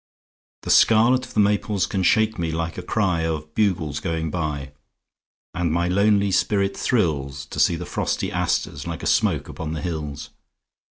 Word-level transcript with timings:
The 0.63 0.71
scarlet 0.71 1.27
of 1.27 1.35
the 1.35 1.39
maples 1.39 1.85
can 1.85 2.01
shake 2.01 2.39
me 2.39 2.51
like 2.51 2.75
a 2.75 2.81
cryOf 2.81 3.53
bugles 3.53 3.99
going 3.99 4.31
by. 4.31 4.71
And 5.53 5.71
my 5.71 5.87
lonely 5.87 6.31
spirit 6.31 6.73
thrillsTo 6.73 7.59
see 7.59 7.75
the 7.75 7.85
frosty 7.85 8.31
asters 8.31 8.87
like 8.87 9.03
a 9.03 9.05
smoke 9.05 9.47
upon 9.47 9.73
the 9.73 9.81
hills. 9.83 10.31